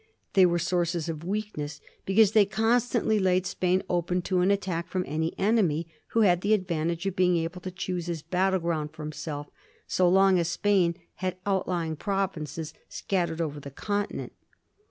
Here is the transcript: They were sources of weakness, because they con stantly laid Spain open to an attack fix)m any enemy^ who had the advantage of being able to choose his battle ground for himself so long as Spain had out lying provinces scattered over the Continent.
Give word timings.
They 0.33 0.47
were 0.47 0.57
sources 0.57 1.09
of 1.09 1.23
weakness, 1.23 1.79
because 2.07 2.31
they 2.31 2.43
con 2.47 2.79
stantly 2.81 3.21
laid 3.21 3.45
Spain 3.45 3.83
open 3.87 4.23
to 4.23 4.39
an 4.39 4.49
attack 4.49 4.89
fix)m 4.89 5.03
any 5.05 5.29
enemy^ 5.37 5.85
who 6.07 6.21
had 6.21 6.41
the 6.41 6.55
advantage 6.55 7.05
of 7.05 7.15
being 7.15 7.37
able 7.37 7.61
to 7.61 7.69
choose 7.69 8.07
his 8.07 8.23
battle 8.23 8.57
ground 8.61 8.93
for 8.93 9.03
himself 9.03 9.51
so 9.85 10.09
long 10.09 10.39
as 10.39 10.47
Spain 10.47 10.95
had 11.17 11.37
out 11.45 11.67
lying 11.67 11.95
provinces 11.95 12.73
scattered 12.89 13.41
over 13.41 13.59
the 13.59 13.69
Continent. 13.69 14.33